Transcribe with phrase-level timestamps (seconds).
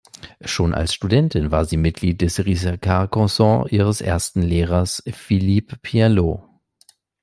[0.43, 6.41] Schon als Studentin war sie Mitglied des „Ricercar Consort“ ihres ersten Lehrers Philippe Pierlot.